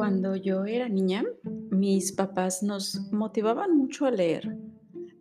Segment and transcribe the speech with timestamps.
[0.00, 1.26] Cuando yo era niña,
[1.70, 4.56] mis papás nos motivaban mucho a leer.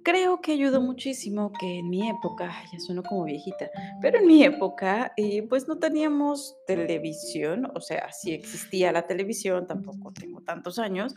[0.05, 3.69] Creo que ayudó muchísimo que en mi época, ya sueno como viejita,
[4.01, 9.67] pero en mi época, eh, pues no teníamos televisión, o sea, sí existía la televisión,
[9.67, 11.13] tampoco tengo tantos años,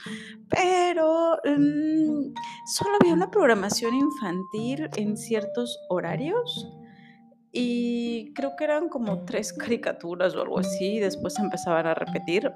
[0.49, 2.35] pero mm,
[2.67, 6.69] solo había una programación infantil en ciertos horarios
[7.53, 12.53] y creo que eran como tres caricaturas o algo así, y después empezaban a repetir.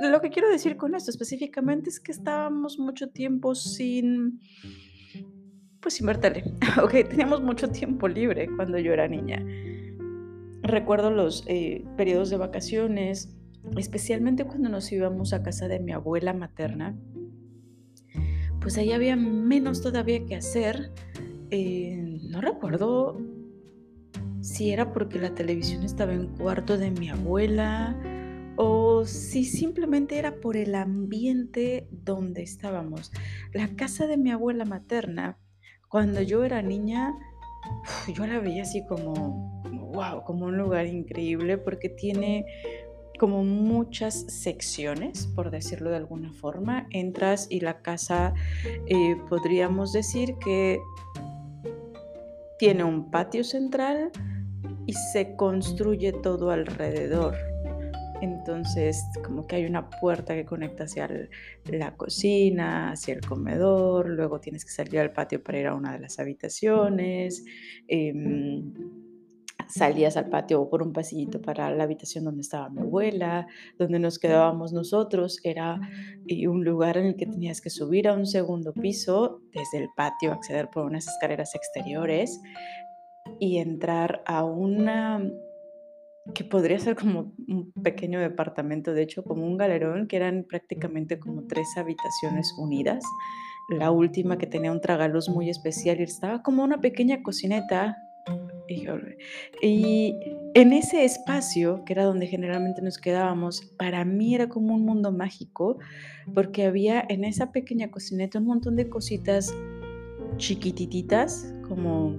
[0.00, 4.40] Lo que quiero decir con esto específicamente es que estábamos mucho tiempo sin,
[5.80, 6.44] pues sin ver tele.
[6.82, 9.44] Ok, teníamos mucho tiempo libre cuando yo era niña.
[10.62, 13.36] Recuerdo los eh, periodos de vacaciones,
[13.76, 16.96] especialmente cuando nos íbamos a casa de mi abuela materna,
[18.60, 20.92] pues ahí había menos todavía que hacer.
[21.50, 23.20] Eh, no recuerdo
[24.40, 28.00] si era porque la televisión estaba en cuarto de mi abuela
[29.06, 33.12] si simplemente era por el ambiente donde estábamos.
[33.52, 35.38] La casa de mi abuela materna,
[35.88, 37.14] cuando yo era niña,
[38.14, 39.62] yo la veía así como,
[39.92, 42.46] wow, como un lugar increíble porque tiene
[43.18, 46.86] como muchas secciones, por decirlo de alguna forma.
[46.90, 48.32] Entras y la casa,
[48.86, 50.80] eh, podríamos decir que
[52.58, 54.10] tiene un patio central
[54.86, 57.49] y se construye todo alrededor.
[58.20, 61.08] Entonces, como que hay una puerta que conecta hacia
[61.64, 65.92] la cocina, hacia el comedor, luego tienes que salir al patio para ir a una
[65.92, 67.44] de las habitaciones,
[67.88, 68.72] em,
[69.68, 73.46] salías al patio por un pasillito para la habitación donde estaba mi abuela,
[73.78, 75.80] donde nos quedábamos nosotros, era
[76.48, 80.32] un lugar en el que tenías que subir a un segundo piso desde el patio,
[80.32, 82.40] acceder por unas escaleras exteriores
[83.38, 85.22] y entrar a una
[86.34, 91.18] que podría ser como un pequeño departamento, de hecho, como un galerón, que eran prácticamente
[91.18, 93.04] como tres habitaciones unidas.
[93.68, 97.96] La última que tenía un tragaluz muy especial y estaba como una pequeña cocineta.
[99.62, 100.14] Y
[100.54, 105.10] en ese espacio, que era donde generalmente nos quedábamos, para mí era como un mundo
[105.10, 105.78] mágico,
[106.34, 109.52] porque había en esa pequeña cocineta un montón de cositas
[110.36, 112.14] chiquitititas, como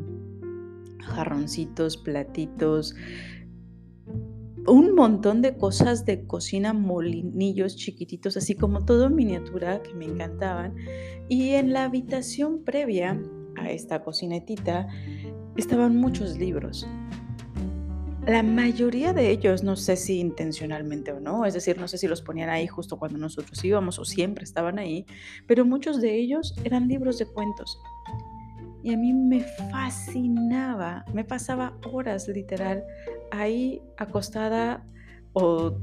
[1.01, 2.95] jarroncitos, platitos,
[4.67, 10.05] un montón de cosas de cocina, molinillos chiquititos, así como todo en miniatura que me
[10.05, 10.75] encantaban.
[11.29, 13.19] Y en la habitación previa
[13.57, 14.88] a esta cocinetita
[15.57, 16.88] estaban muchos libros.
[18.27, 22.07] La mayoría de ellos, no sé si intencionalmente o no, es decir, no sé si
[22.07, 25.07] los ponían ahí justo cuando nosotros íbamos o siempre estaban ahí,
[25.47, 27.81] pero muchos de ellos eran libros de cuentos.
[28.83, 29.41] Y a mí me
[29.72, 32.83] fascinaba, me pasaba horas literal
[33.31, 34.86] ahí acostada
[35.34, 35.78] o,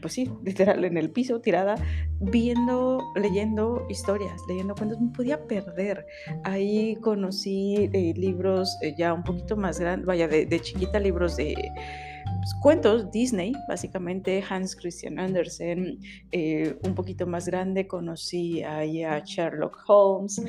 [0.00, 1.76] pues sí, literal en el piso, tirada,
[2.20, 6.04] viendo, leyendo historias, leyendo cuentos, me podía perder.
[6.44, 11.54] Ahí conocí eh, libros eh, ya un poquito más grandes, vaya, de, chiquita, libros de
[11.54, 15.98] pues, cuentos, Disney, básicamente, Hans Christian Andersen.
[16.32, 20.42] eh, un poquito más grande conocí ahí a Sherlock Holmes.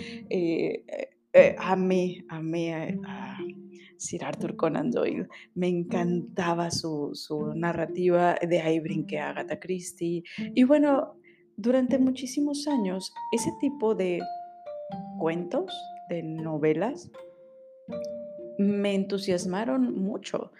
[1.59, 2.73] amé, amé
[3.05, 3.37] a
[4.01, 5.27] Sir Arthur Conan Doyle.
[5.53, 10.23] Me encantaba su, su narrativa, de ahí brinqué a Agatha Christie.
[10.55, 11.13] Y bueno,
[11.55, 14.19] durante muchísimos años, ese tipo de
[15.19, 15.71] cuentos,
[16.09, 17.11] de novelas,
[18.57, 20.51] me entusiasmaron mucho.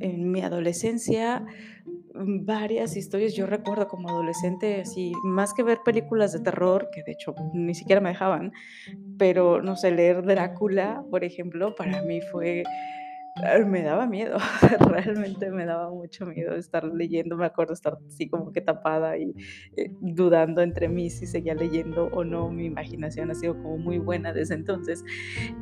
[0.00, 1.46] En mi adolescencia,
[1.86, 7.02] mm, varias historias, yo recuerdo como adolescente, así, más que ver películas de terror, que
[7.02, 8.52] de hecho ni siquiera me dejaban,
[9.18, 12.64] pero no sé, leer Drácula, por ejemplo, para mí fue,
[13.66, 14.38] me daba miedo,
[14.80, 19.34] realmente me daba mucho miedo estar leyendo, me acuerdo estar así como que tapada y
[19.76, 23.98] eh, dudando entre mí si seguía leyendo o no, mi imaginación ha sido como muy
[23.98, 25.04] buena desde entonces.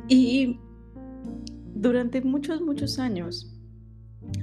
[0.07, 0.59] Y
[1.75, 3.56] durante muchos, muchos años,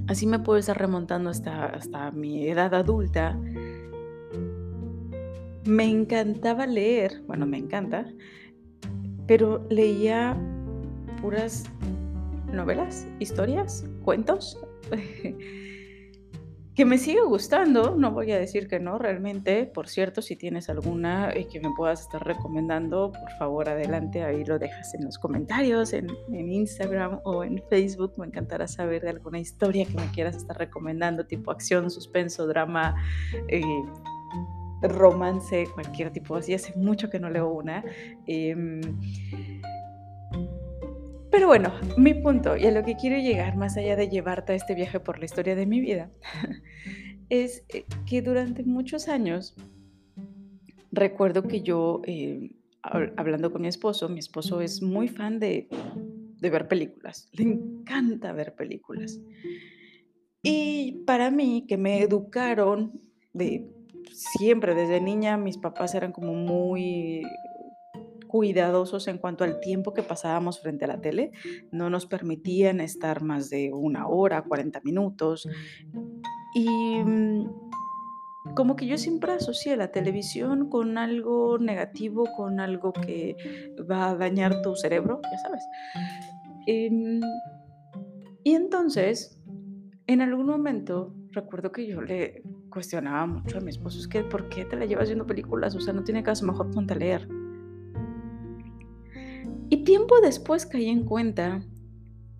[0.07, 3.37] así me puedo estar remontando hasta, hasta mi edad adulta,
[5.65, 8.05] me encantaba leer, bueno, me encanta,
[9.27, 10.37] pero leía
[11.21, 11.65] puras
[12.53, 14.59] novelas, historias, cuentos,
[16.75, 20.69] que me sigue gustando, no voy a decir que no, realmente, por cierto, si tienes
[20.69, 25.17] alguna eh, que me puedas estar recomendando, por favor, adelante, ahí lo dejas en los
[25.17, 30.35] comentarios, en, Instagram o en Facebook, me encantará saber de alguna historia que me quieras
[30.35, 32.95] estar recomendando, tipo acción, suspenso, drama,
[33.47, 33.61] eh,
[34.81, 37.85] romance, cualquier tipo, así hace mucho que no leo una.
[38.27, 38.81] em,
[41.35, 44.55] pero bueno, mi punto y a lo que quiero llegar, más allá de llevarte a
[44.55, 46.09] este viaje por la historia de mi vida,
[47.29, 49.53] es eh, que durante muchos años
[50.93, 55.67] recuerdo que yo, eh, hablando con mi esposo, mi esposo es muy fan de,
[56.39, 59.19] de ver películas, le encanta ver películas.
[60.41, 63.01] Y para mí, que me educaron
[63.33, 63.69] de
[64.09, 67.23] siempre, desde niña, mis papás eran como muy
[68.35, 71.31] cuidadosos en cuanto al tiempo que pasábamos frente a la tele.
[71.71, 75.47] No nos permitían estar más de una hora, 40 minutos.
[76.53, 76.67] Y
[77.01, 77.49] mm,
[78.53, 83.37] como que yo siempre asocié la televisión con algo negativo, con algo que
[83.89, 85.63] va a dañar tu cerebro, ya sabes.
[86.67, 87.21] Em,
[88.43, 89.39] y entonces,
[90.07, 94.49] en algún momento, recuerdo que yo le cuestionaba mucho a mi esposo, es que ¿por
[94.49, 95.73] qué te la llevas viendo películas?
[95.73, 97.44] O sea, no tiene caso, mejor ponte a leer.
[99.69, 101.63] Y tiempo después caí en cuenta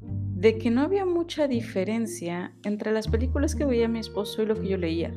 [0.02, 4.60] de que no había mucha diferencia entre las películas que veía mi esposo y lo
[4.60, 5.12] que yo leía.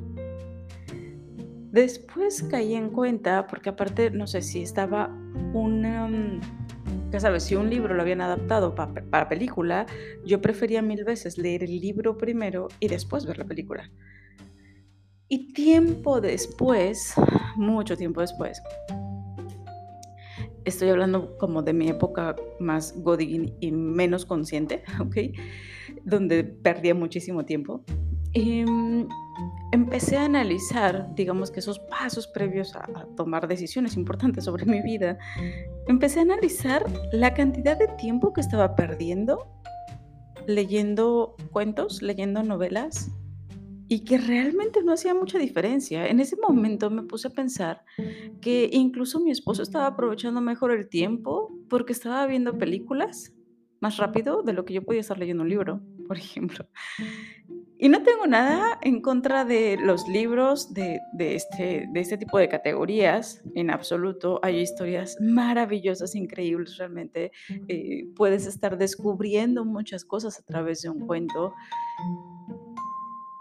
[1.71, 5.09] Después caí en cuenta, porque aparte, no sé si estaba
[5.53, 9.85] un, mm, ya sabes, si un libro lo habían adaptado para película,
[10.25, 13.91] yo prefería mil veces leer el libro primero y después ver la película.
[15.29, 17.13] Y tiempo después,
[17.57, 18.63] mucho tiempo después,
[20.69, 25.17] estoy hablando como de mi época más godín y menos consciente, ¿ok?
[26.05, 27.82] Donde perdía muchísimo tiempo.
[28.32, 29.09] Y mm,
[29.73, 34.82] empecé a analizar, digamos que esos pasos previos a, a, tomar decisiones importantes sobre mi
[34.82, 35.19] vida,
[35.88, 39.59] empecé a analizar la cantidad de tiempo que estaba perdiendo
[40.49, 43.11] leyendo cuentos, leyendo novelas,
[43.88, 46.06] y que realmente no hacía mucha diferencia.
[46.06, 47.85] En ese momento me puse a pensar
[48.40, 53.32] que incluso mi esposo estaba aprovechando mejor el tiempo porque estaba viendo películas
[53.81, 56.67] más rápido de lo que yo podía estar leyendo un libro, por ejemplo.
[57.81, 62.49] Y no tengo nada en contra de los libros de, este, de este tipo de
[62.49, 64.40] categorías, en absoluto.
[64.43, 67.31] Hay historias maravillosas, increíbles, realmente.
[67.69, 71.55] Eh, puedes estar descubriendo muchas cosas a través de un cuento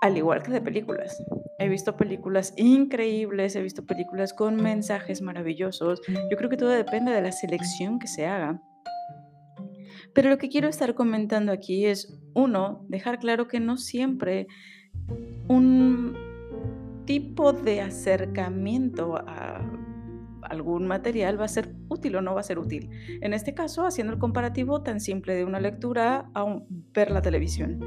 [0.01, 1.23] al igual que de películas.
[1.59, 6.01] He visto películas increíbles, he visto películas con mensajes maravillosos.
[6.29, 8.61] Yo creo que todo depende de la selección que se haga.
[10.13, 14.47] Pero lo que quiero estar comentando aquí es, uno, dejar claro que no siempre
[15.47, 16.15] un
[17.05, 19.61] tipo de acercamiento a
[20.49, 22.89] algún material va a ser útil o no va a ser útil.
[23.21, 26.59] En este caso, haciendo el comparativo tan simple de una lectura a
[26.93, 27.79] ver la televisión.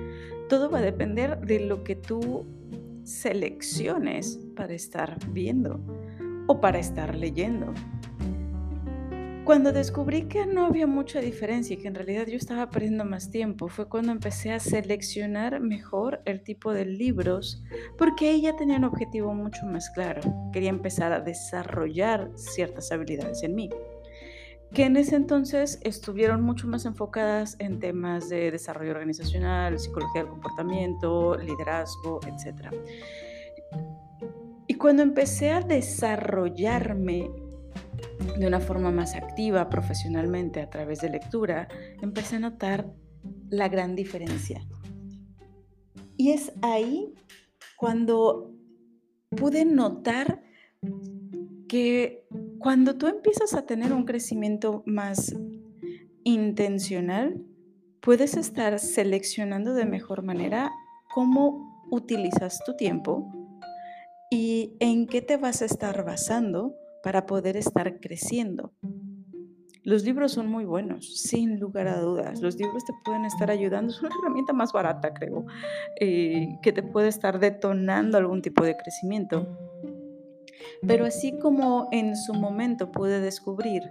[0.49, 2.47] Todo va a depender de lo que tú
[3.05, 5.81] selecciones para estar viendo
[6.47, 7.73] o para estar leyendo.
[9.51, 13.33] Cuando descubrí que no había mucha diferencia y que en realidad yo estaba perdiendo más
[13.33, 17.61] tiempo, fue cuando empecé a seleccionar mejor el tipo de libros,
[17.99, 20.21] porque ella tenía un objetivo mucho más claro.
[20.53, 23.71] Quería empezar a desarrollar ciertas habilidades en mí,
[24.73, 30.31] que en ese entonces estuvieron mucho más enfocadas en temas de desarrollo organizacional, psicología del
[30.31, 32.69] comportamiento, liderazgo, etc.
[34.69, 37.50] Y cuando empecé a desarrollarme
[38.39, 41.69] de una forma más activa profesionalmente a través de lectura,
[42.03, 42.93] empecé a notar
[43.49, 44.67] la gran diferencia.
[46.17, 47.15] Y es ahí
[47.77, 48.53] cuando
[49.31, 50.43] pude notar
[51.69, 52.27] que
[52.59, 55.35] cuando tú empiezas a tener un crecimiento más
[56.25, 57.43] intencional,
[58.01, 60.71] puedes estar seleccionando de mejor manera
[61.15, 63.31] cómo utilizas tu tiempo
[64.31, 68.73] y en qué te vas a estar basando para poder estar creciendo.
[69.83, 72.43] Los libros son muy buenos, sin lugar a dudas.
[72.43, 73.93] Los libros te pueden estar ayudando.
[73.93, 75.47] Es una herramienta más barata, creo,
[75.99, 79.49] eh, que te puede estar detonando algún tipo de crecimiento.
[80.87, 83.83] Pero así como en su momento pude descubrir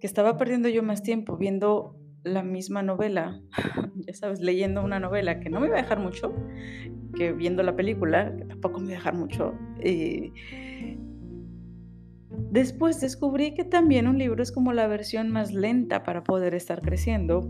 [0.00, 3.40] que estaba perdiendo yo más tiempo viendo la misma novela,
[3.96, 6.34] ya sabes, leyendo una novela que no me iba a dejar mucho,
[7.16, 9.54] que viendo la película, que tampoco me iba a dejar mucho.
[9.80, 10.32] Eh,
[12.58, 16.82] Después descubrí que también un libro es como la versión más lenta para poder estar
[16.82, 17.48] creciendo,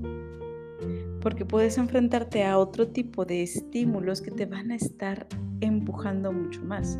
[1.22, 5.26] porque puedes enfrentarte a otro tipo de estímulos que te van a estar
[5.62, 6.98] empujando mucho más,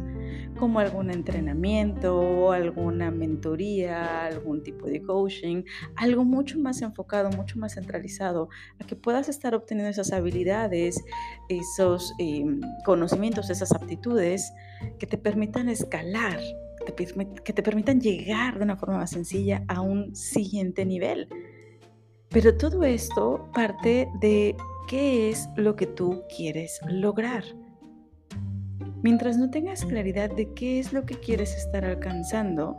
[0.59, 7.75] como algún entrenamiento, alguna mentoría, algún tipo de coaching, algo mucho más enfocado, mucho más
[7.75, 8.49] centralizado,
[8.81, 11.05] a que puedas estar obteniendo esas habilidades,
[11.51, 14.51] esos em, conocimientos, esas aptitudes
[14.99, 16.41] que te permitan escalar
[16.95, 21.29] que te permitan llegar de una forma más sencilla a un siguiente nivel.
[22.29, 24.57] Pero todo esto parte de
[24.89, 27.45] qué es lo que tú quieres lograr.
[29.03, 32.77] Mientras no tengas claridad de qué es lo que quieres estar alcanzando,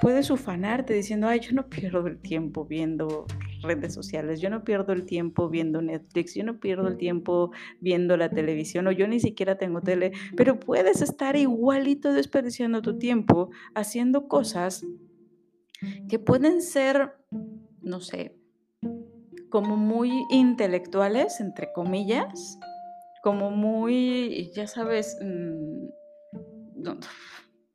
[0.00, 3.26] puedes ufanarte diciendo, ay, yo no pierdo el tiempo viendo
[3.62, 7.50] redes sociales, yo no pierdo el tiempo viendo Netflix, yo no pierdo el tiempo
[7.80, 12.98] viendo la televisión o yo ni siquiera tengo tele, pero puedes estar igualito desperdiciando tu
[12.98, 14.84] tiempo haciendo cosas
[16.08, 17.14] que pueden ser,
[17.82, 18.36] no sé,
[19.50, 22.58] como muy intelectuales, entre comillas,
[23.22, 25.88] como muy, ya sabes, mm,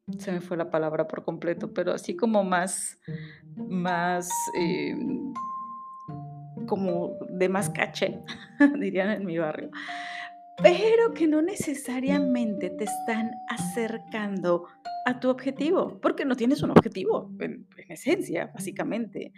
[0.19, 2.99] se me fue la palabra por completo, pero así como más,
[3.55, 5.33] más, em,
[6.73, 8.19] como de más caché,
[8.79, 9.69] dirían en mi barrio,
[10.57, 14.65] pero que no necesariamente te están acercando
[15.05, 19.33] a tu objetivo, porque no tienes un objetivo, en, esencia, básicamente.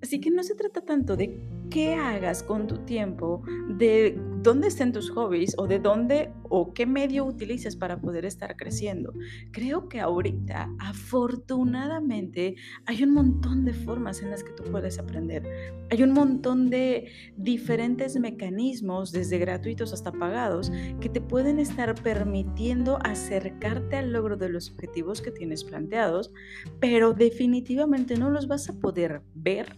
[0.00, 1.38] Así que no se trata tanto de
[1.70, 3.42] qué hagas con tu tiempo,
[3.76, 8.56] de dónde estén tus hobbies o de dónde o qué medio utilices para poder estar
[8.56, 9.12] creciendo.
[9.52, 12.56] Creo que ahorita, afortunadamente,
[12.86, 15.42] hay un montón de formas en las que tú puedes aprender.
[15.90, 22.98] Hay un montón de diferentes mecanismos, desde gratuitos hasta pagados, que te pueden estar permitiendo
[23.02, 26.32] acercarte al logro de los objetivos que tienes planteados,
[26.80, 29.76] pero definitivamente no los vas a poder ver,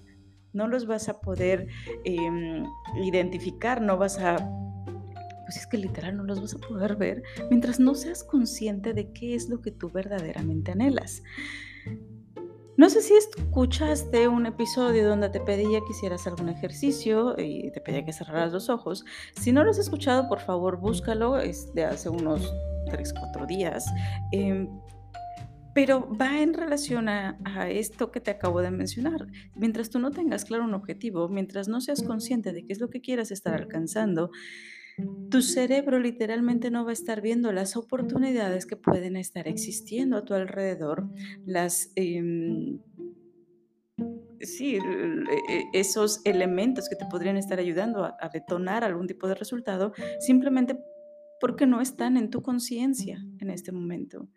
[0.53, 1.69] no los vas a poder
[2.05, 2.65] em,
[3.03, 4.37] identificar, no vas a
[5.45, 9.13] pues es que literal no los vas a poder ver mientras no seas consciente de
[9.13, 11.23] qué es lo que tú verdaderamente anhelas.
[12.79, 17.83] No sé si escuchaste un episodio donde te pedía que hicieras algún ejercicio y te
[17.83, 19.05] pedía que cerraras los ojos.
[19.39, 21.39] Si no lo has escuchado, por favor, búscalo.
[21.39, 22.51] Es de hace unos
[22.91, 23.85] 3, 4 días.
[24.33, 24.69] Em,
[25.75, 27.39] pero va en relación a,
[27.71, 29.27] esto que te acabo de mencionar.
[29.57, 32.91] Mientras tú no tengas claro un objetivo, mientras no seas consciente de qué es lo
[32.91, 34.31] que quieras estar alcanzando,
[35.31, 40.25] tu cerebro literalmente no va a estar viendo las oportunidades que pueden estar existiendo a
[40.25, 41.09] tu alrededor,
[41.47, 41.91] las...
[41.97, 42.81] Em,
[44.41, 49.95] sí, e, esos elementos que te podrían estar ayudando a detonar algún tipo de resultado,
[50.21, 50.77] simplemente
[51.43, 54.29] porque no están en tu conciencia en este momento.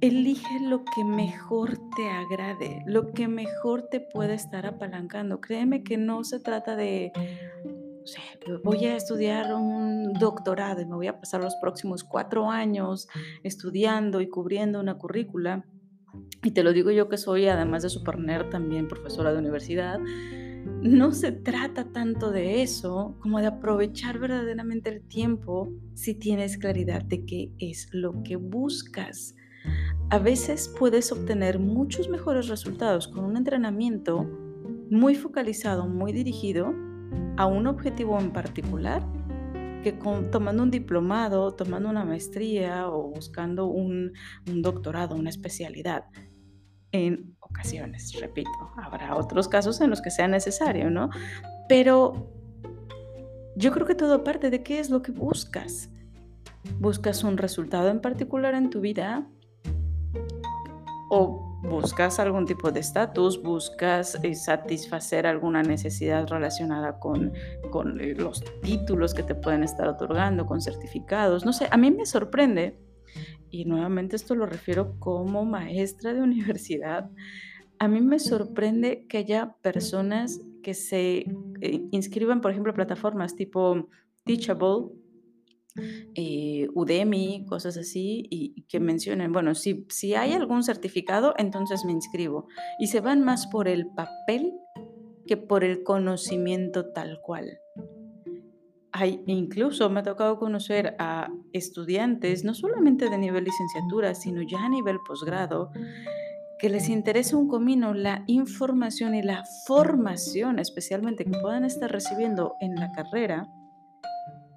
[0.00, 5.40] Elige lo que mejor te agrade, lo que mejor te pueda estar apalancando.
[5.40, 7.10] Créeme que no se trata de,
[8.62, 13.08] voy a estudiar un doctorado y me voy a pasar los próximos cuatro años
[13.42, 15.64] estudiando y cubriendo una currícula.
[16.44, 19.98] Y te lo digo yo que soy, además de superner, también profesora de universidad.
[20.80, 27.02] No se trata tanto de eso como de aprovechar verdaderamente el tiempo si tienes claridad
[27.02, 29.34] de qué es lo que buscas.
[30.10, 34.24] A veces puedes obtener muchos mejores resultados con un entrenamiento
[34.90, 36.72] muy focalizado, muy dirigido
[37.36, 39.06] a un objetivo en particular
[39.82, 44.12] que tomando un diplomado, tomando una maestría o buscando un,
[44.50, 46.04] un doctorado, una especialidad.
[46.90, 51.10] En ocasiones, repito, habrá otros casos en los que sea necesario, ¿no?
[51.68, 52.32] Pero
[53.56, 55.90] yo creo que todo parte de qué es lo que buscas.
[56.80, 59.28] ¿Buscas un resultado en particular en tu vida?
[61.10, 67.32] O buscas algún tipo de estatus, buscas eh, satisfacer alguna necesidad relacionada con,
[67.70, 71.44] con eh, los títulos que te pueden estar otorgando, con certificados.
[71.44, 72.78] No sé, a mí me sorprende,
[73.50, 77.10] y nuevamente esto lo refiero como maestra de universidad,
[77.80, 81.26] a mí me sorprende que haya personas que se
[81.60, 83.88] eh, inscriban, por ejemplo, a plataformas tipo
[84.24, 84.88] Teachable,
[86.14, 91.92] eh, Udemy, cosas así, y, que mencionen, bueno, si, si hay algún certificado, entonces me
[91.92, 92.48] inscribo.
[92.78, 94.52] Y se van más por el papel
[95.26, 97.58] que por el conocimiento tal cual.
[98.92, 104.64] Hay, incluso me ha tocado conocer a estudiantes, no solamente de nivel licenciatura, sino ya
[104.64, 105.70] a nivel posgrado,
[106.58, 112.56] que les interesa un comino la información y la formación, especialmente que puedan estar recibiendo
[112.60, 113.48] en la carrera,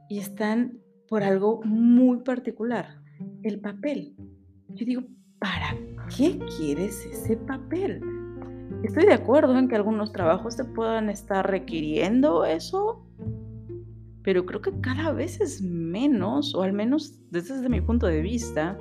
[0.10, 0.80] y están
[1.12, 3.02] por algo muy particular,
[3.44, 4.16] el papel.
[4.70, 5.02] Yo digo,
[5.40, 5.76] ¿para
[6.16, 8.00] qué quieres ese papel?
[8.84, 13.06] Estoy de acuerdo en que algunos trabajos te puedan estar requiriendo eso,
[14.24, 18.78] pero creo que cada vez es menos, o al menos desde mi punto de vista,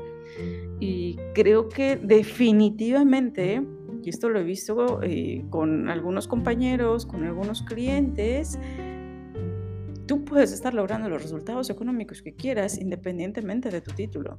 [0.79, 3.61] y creo que definitivamente,
[4.05, 8.57] y esto lo he visto eh, con algunos compañeros, con algunos clientes,
[10.11, 14.37] Tú puedes estar logrando los resultados económicos que quieras independientemente de tu título.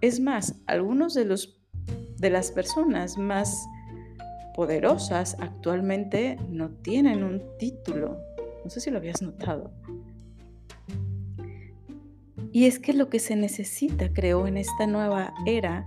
[0.00, 1.60] Es más, algunos de los
[2.18, 3.66] de las personas más
[4.54, 8.20] poderosas actualmente no tienen un título.
[8.62, 9.72] No sé si lo habías notado.
[12.52, 15.86] Y es que lo que se necesita, creo, en esta nueva era,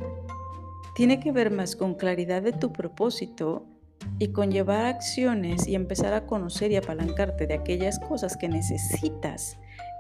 [0.97, 3.72] tiene que ver más con claridad de tu propósito
[4.19, 9.57] y con llevar acciones y empezar a conocer y apalancarte de aquellas cosas que necesitas,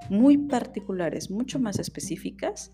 [0.09, 2.71] muy particulares, mucho más específicas,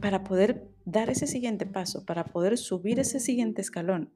[0.00, 4.10] para poder dar ese siguiente paso, para poder subir ese siguiente escalón.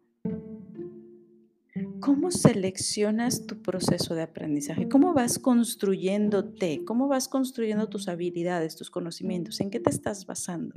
[2.01, 4.89] ¿Cómo seleccionas tu proceso de aprendizaje?
[4.89, 6.85] ¿Cómo vas construyéndote?
[6.85, 9.61] ¿Cómo vas construyendo tus habilidades, tus conocimientos?
[9.61, 10.75] ¿En qué te estás basando?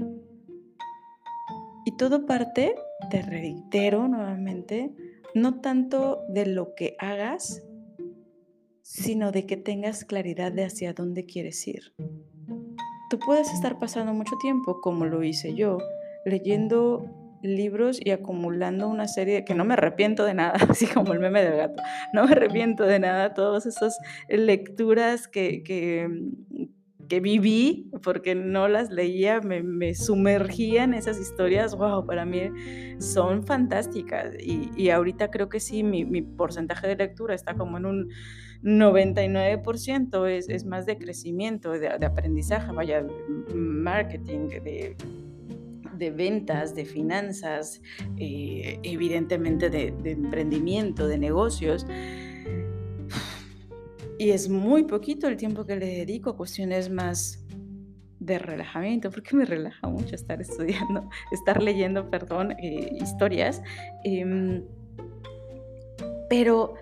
[1.86, 2.76] Y todo parte,
[3.10, 4.94] te reitero nuevamente,
[5.34, 7.64] no tanto de lo que hagas,
[8.82, 11.94] sino de que tengas claridad de hacia dónde quieres ir.
[13.10, 15.80] Tú puedes estar pasando mucho tiempo, como lo hice yo,
[16.26, 17.06] leyendo
[17.42, 21.44] libros y acumulando una serie que no me arrepiento de nada, así como el meme
[21.44, 21.82] del gato,
[22.14, 26.10] no me arrepiento de nada, todas esas lecturas que, que,
[27.20, 32.52] viví porque no las leía, me, sumergía en esas historias, wow, para mí
[33.00, 37.86] son fantásticas y, y ahorita creo que sí, mi, porcentaje de lectura está como en
[37.88, 38.10] un
[38.62, 43.04] 99%, es, es más de crecimiento, de, de aprendizaje, vaya,
[43.56, 44.96] marketing, de
[46.00, 47.82] de ventas, de finanzas,
[48.18, 51.86] eh, evidentemente de, emprendimiento, de negocios.
[54.20, 57.40] Y es muy poquito el tiempo que le dedico a cuestiones más
[58.20, 63.64] de relajamiento, porque me relaja mucho estar estudiando, estar leyendo, perdón, eh, historias.
[64.04, 64.66] Em,
[66.30, 66.76] pero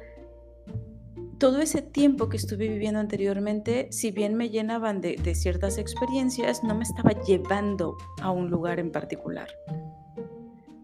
[1.38, 6.74] todo ese tiempo que estuve viviendo anteriormente, si bien me llenaban de, ciertas experiencias, no
[6.74, 9.48] me estaba llevando a un lugar en particular.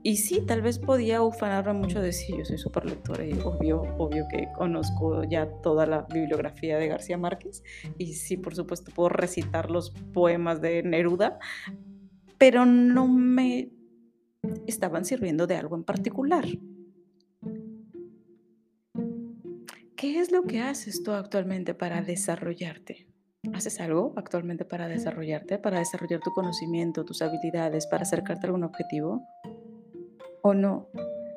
[0.06, 3.84] Y sí, tal vez podía ufanarme mucho de sí, yo soy súper lectora y obvio,
[3.98, 7.64] obvio que conozco ya toda la bibliografía de García Márquez
[7.98, 11.40] y sí, por supuesto, puedo recitar los poemas de Neruda,
[12.38, 13.72] pero no me
[14.68, 16.44] estaban sirviendo de algo en particular.
[19.96, 23.08] ¿Qué es lo que haces tú actualmente para desarrollarte?
[23.54, 28.66] ¿Haces algo actualmente para desarrollarte, para desarrollar tu conocimiento, tus habilidades, para acercarte a algún
[28.66, 29.26] objetivo?
[30.44, 30.90] ¿O no?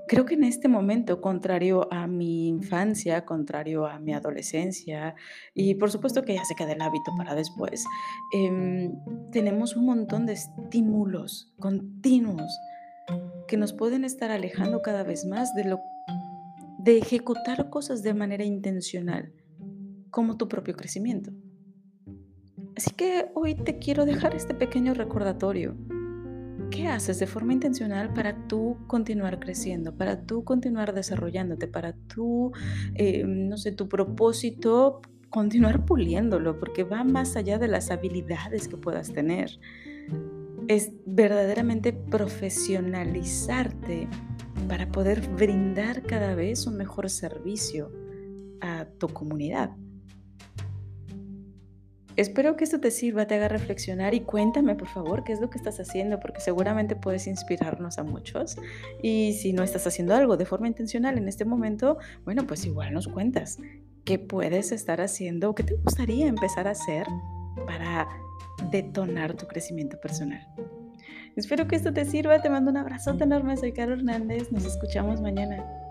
[0.08, 5.14] Creo que en este momento, contrario a mi infancia, contrario a mi adolescencia,
[5.54, 7.84] y por supuesto que ya se queda el hábito para después,
[8.32, 8.92] em,
[9.32, 12.56] tenemos un montón de estímulos continuos
[13.48, 15.80] que nos pueden estar alejando cada vez más de lo
[16.78, 19.32] de ejecutar cosas de manera intencional,
[20.10, 21.32] como tu propio crecimiento.
[22.76, 25.76] Así que hoy te quiero dejar este pequeño recordatorio.
[26.70, 32.52] ¿Qué haces de forma intencional para tú continuar creciendo, para tú continuar desarrollándote, para tú,
[32.94, 35.00] eh, no sé, tu propósito,
[35.30, 39.58] continuar puliéndolo, porque va más allá de las habilidades que puedas tener.
[40.68, 44.08] Es verdaderamente profesionalizarte
[44.68, 47.92] para poder brindar cada vez un mejor servicio
[48.60, 49.70] a tu comunidad.
[52.16, 55.50] Espero que esto te sirva, te haga reflexionar y cuéntame por favor qué es lo
[55.50, 58.56] que estás haciendo, porque seguramente puedes inspirarnos a muchos.
[59.02, 62.94] Y si no estás haciendo algo de forma intencional en este momento, bueno, pues igual
[62.94, 63.58] nos cuentas
[64.04, 67.06] qué puedes estar haciendo o qué te gustaría empezar a hacer
[67.66, 68.08] para
[68.70, 70.46] detonar tu crecimiento personal.
[71.36, 72.40] Espero que esto te sirva.
[72.40, 73.56] Te mando un abrazote enorme.
[73.58, 74.50] Soy Caro Hernández.
[74.50, 75.85] Nos escuchamos mañana.